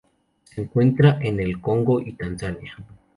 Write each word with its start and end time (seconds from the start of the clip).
Se 0.45 0.61
encuentra 0.61 1.19
en 1.21 1.39
el 1.39 1.61
Congo 1.61 1.99
y 2.01 2.13
Tanzania. 2.13 2.73